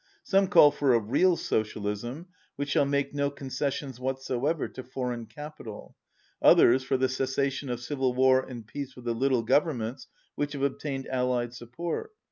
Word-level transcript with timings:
Some 0.23 0.47
call 0.47 0.71
for 0.71 0.95
"a 0.95 0.99
real 0.99 1.37
socialism," 1.37 2.25
which 2.55 2.69
shall 2.69 2.85
make 2.87 3.13
no 3.13 3.29
concessions 3.29 3.99
whatsoever 3.99 4.67
to 4.67 4.81
foreign 4.81 5.27
capital, 5.27 5.95
others 6.41 6.81
for 6.81 6.97
the 6.97 7.07
cessation 7.07 7.69
of 7.69 7.79
civil 7.79 8.11
war 8.15 8.39
and 8.41 8.65
peace 8.65 8.95
with 8.95 9.05
the 9.05 9.13
little 9.13 9.43
governments 9.43 10.07
which 10.33 10.53
have 10.53 10.63
obtained 10.63 11.05
Allied 11.05 11.53
support. 11.53 12.13